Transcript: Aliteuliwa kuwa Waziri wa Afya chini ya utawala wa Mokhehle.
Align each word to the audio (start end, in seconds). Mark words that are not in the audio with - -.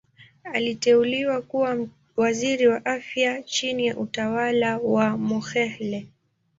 Aliteuliwa 0.43 1.41
kuwa 1.41 1.87
Waziri 2.17 2.67
wa 2.67 2.85
Afya 2.85 3.43
chini 3.43 3.87
ya 3.87 3.97
utawala 3.97 4.77
wa 4.77 5.17
Mokhehle. 5.17 6.07